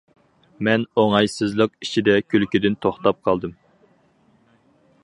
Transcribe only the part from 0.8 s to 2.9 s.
ئوڭايسىزلىق ئىچىدە كۈلكىدىن